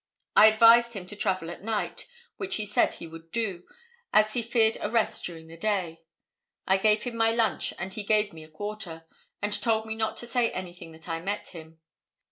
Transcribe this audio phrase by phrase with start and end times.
[0.35, 2.07] I advised him to travel at night,
[2.37, 3.67] which he said he would do,
[4.11, 6.01] as he feared arrest during the day.
[6.65, 9.05] I gave him my lunch, and he gave me a quarter,
[9.43, 11.81] and told me not to say anything that I met him.